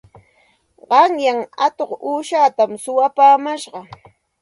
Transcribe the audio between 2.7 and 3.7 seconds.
suwapaamash.